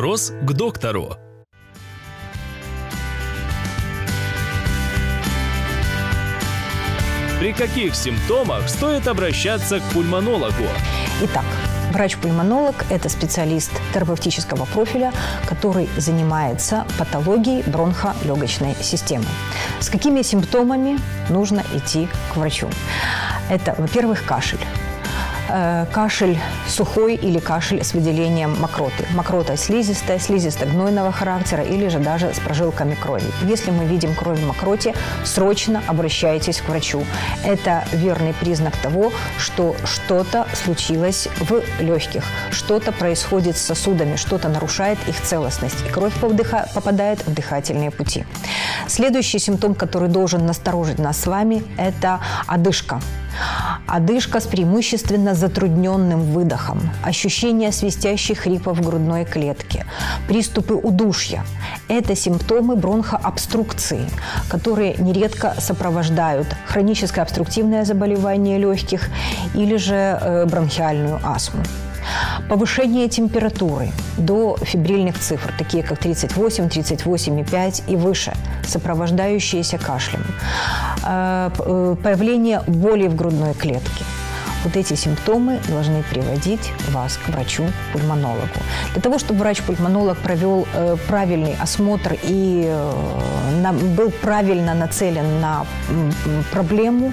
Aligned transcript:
Вопрос 0.00 0.32
к 0.40 0.52
доктору. 0.54 1.12
При 7.38 7.52
каких 7.52 7.94
симптомах 7.94 8.70
стоит 8.70 9.06
обращаться 9.06 9.78
к 9.78 9.82
пульмонологу? 9.92 10.64
Итак, 11.20 11.44
врач-пульмонолог– 11.92 12.86
это 12.88 13.10
специалист 13.10 13.72
терапевтического 13.92 14.64
профиля, 14.64 15.12
который 15.46 15.86
занимается 15.98 16.86
патологией 16.98 17.62
бронхолегочной 17.70 18.76
системы. 18.80 19.26
С 19.80 19.90
какими 19.90 20.22
симптомами 20.22 20.98
нужно 21.28 21.62
идти 21.74 22.08
к 22.32 22.38
врачу? 22.38 22.70
Это, 23.50 23.74
во-первых, 23.76 24.24
кашель. 24.24 24.64
Э, 25.52 25.86
кашель 25.92 26.38
сухой 26.68 27.16
или 27.16 27.38
кашель 27.40 27.82
с 27.82 27.92
выделением 27.92 28.56
мокроты. 28.60 29.04
Мокрота 29.14 29.56
слизистая, 29.56 30.18
слизисто-гнойного 30.18 31.10
характера 31.10 31.64
или 31.64 31.88
же 31.88 31.98
даже 31.98 32.32
с 32.32 32.38
прожилками 32.38 32.94
крови. 32.94 33.24
Если 33.42 33.70
мы 33.72 33.84
видим 33.84 34.14
кровь 34.14 34.38
в 34.38 34.46
мокроте, 34.46 34.94
срочно 35.24 35.82
обращайтесь 35.88 36.60
к 36.60 36.68
врачу. 36.68 37.04
Это 37.44 37.84
верный 37.92 38.32
признак 38.32 38.76
того, 38.76 39.12
что 39.38 39.74
что-то 39.84 40.46
случилось 40.54 41.28
в 41.40 41.62
легких, 41.80 42.24
что-то 42.52 42.92
происходит 42.92 43.56
с 43.56 43.62
сосудами, 43.62 44.16
что-то 44.16 44.48
нарушает 44.48 44.98
их 45.08 45.20
целостность, 45.20 45.84
и 45.84 45.88
кровь 45.88 46.14
попадает 46.20 47.26
в 47.26 47.34
дыхательные 47.34 47.90
пути. 47.90 48.24
Следующий 48.86 49.38
симптом, 49.40 49.74
который 49.74 50.08
должен 50.08 50.46
насторожить 50.46 50.98
нас 50.98 51.20
с 51.20 51.26
вами, 51.26 51.64
это 51.76 52.20
одышка. 52.46 53.00
Одышка 53.90 54.38
с 54.38 54.46
преимущественно 54.46 55.34
затрудненным 55.34 56.20
выдохом, 56.20 56.80
ощущение 57.02 57.72
свистящих 57.72 58.38
хрипов 58.38 58.78
в 58.78 58.86
грудной 58.86 59.24
клетке, 59.24 59.84
приступы 60.28 60.74
удушья. 60.74 61.44
Это 61.88 62.14
симптомы 62.14 62.76
бронхообструкции, 62.76 64.08
которые 64.48 64.94
нередко 64.94 65.56
сопровождают 65.58 66.46
хроническое 66.68 67.24
обструктивное 67.24 67.84
заболевание 67.84 68.58
легких 68.58 69.08
или 69.54 69.76
же 69.76 69.94
э, 69.94 70.46
бронхиальную 70.46 71.18
астму. 71.24 71.64
Повышение 72.48 73.08
температуры 73.08 73.90
до 74.18 74.56
фибрильных 74.62 75.18
цифр, 75.18 75.52
такие 75.58 75.82
как 75.82 75.98
38, 75.98 76.64
38,5 76.64 77.82
и 77.88 77.96
выше, 77.96 78.32
сопровождающиеся 78.66 79.78
кашлем. 79.78 80.24
Э, 81.04 81.50
э, 81.58 81.96
появление 82.02 82.62
боли 82.66 83.08
в 83.08 83.16
грудной 83.16 83.54
клетке– 83.54 84.04
вот 84.64 84.76
эти 84.76 84.94
симптомы 84.94 85.58
должны 85.68 86.02
приводить 86.02 86.72
вас 86.90 87.16
к 87.16 87.28
врачу-пульмонологу. 87.28 88.48
Для 88.92 89.02
того, 89.02 89.18
чтобы 89.18 89.40
врач-пульмонолог 89.40 90.18
провел 90.18 90.66
э, 90.74 90.96
правильный 91.08 91.56
осмотр 91.60 92.16
и 92.22 92.64
э, 92.66 92.92
на, 93.62 93.72
был 93.72 94.10
правильно 94.10 94.74
нацелен 94.74 95.40
на 95.40 95.66
проблему, 96.50 97.12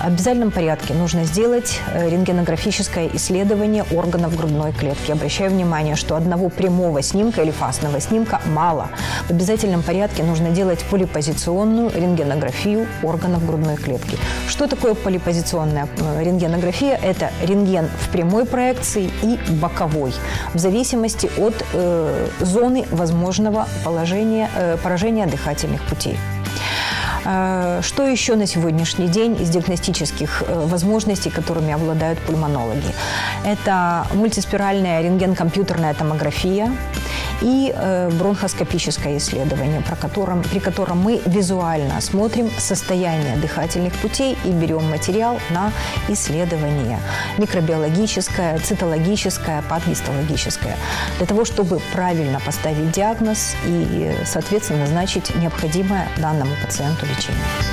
в 0.00 0.06
обязательном 0.06 0.50
порядке 0.50 0.94
нужно 0.94 1.24
сделать 1.24 1.80
э, 1.92 2.08
рентгенографическое 2.08 3.10
исследование 3.14 3.84
органов 3.92 4.36
грудной 4.36 4.72
клетки. 4.72 5.12
Обращаю 5.12 5.50
внимание, 5.50 5.96
что 5.96 6.16
одного 6.16 6.48
прямого 6.48 7.02
снимка 7.02 7.42
или 7.42 7.50
фасного 7.50 8.00
снимка 8.00 8.40
мало. 8.46 8.88
В 9.26 9.30
обязательном 9.30 9.82
порядке 9.82 10.22
нужно 10.22 10.50
делать 10.50 10.84
полипозиционную 10.90 11.90
рентгенографию 11.94 12.86
органов 13.02 13.46
грудной 13.46 13.76
клетки. 13.76 14.16
Что 14.48 14.66
такое 14.66 14.94
полипозиционная 14.94 15.88
э, 15.98 16.24
рентгенография? 16.24 16.87
Рентгенография– 16.88 16.98
это 17.02 17.30
рентген 17.42 17.88
в 18.00 18.08
прямой 18.10 18.44
проекции 18.44 19.10
и 19.22 19.38
боковой, 19.52 20.12
в 20.54 20.58
зависимости 20.58 21.30
от 21.38 21.54
э, 21.72 22.28
зоны 22.40 22.84
возможного 22.90 23.66
положения, 23.84 24.50
э, 24.56 24.76
поражения 24.82 25.26
дыхательных 25.26 25.82
путей. 25.82 26.18
Э, 27.24 27.80
что 27.82 28.06
еще 28.06 28.36
на 28.36 28.46
сегодняшний 28.46 29.08
день 29.08 29.36
из 29.40 29.50
диагностических 29.50 30.44
э, 30.46 30.66
возможностей, 30.66 31.30
которыми 31.30 31.72
обладают 31.72 32.18
пульмонологи? 32.20 32.94
Это 33.44 34.06
мультиспиральная 34.14 35.02
рентген-компьютерная 35.02 35.94
томография, 35.94 36.70
и 37.42 37.72
э, 37.74 38.10
бронхоскопическое 38.10 39.16
исследование, 39.18 39.80
про 39.80 39.96
котором, 39.96 40.42
при 40.42 40.58
котором 40.58 40.98
мы 40.98 41.20
визуально 41.26 42.00
смотрим 42.00 42.50
состояние 42.58 43.36
дыхательных 43.36 43.94
путей 43.94 44.36
и 44.44 44.50
берем 44.50 44.88
материал 44.90 45.38
на 45.50 45.72
исследование 46.08 47.00
микробиологическое, 47.38 48.58
цитологическое, 48.58 49.62
патгистологическое, 49.62 50.76
для 51.18 51.26
того, 51.26 51.44
чтобы 51.44 51.80
правильно 51.92 52.40
поставить 52.40 52.92
диагноз 52.92 53.54
и, 53.66 54.12
соответственно, 54.24 54.80
назначить 54.80 55.34
необходимое 55.36 56.08
данному 56.18 56.52
пациенту 56.62 57.06
лечение. 57.06 57.67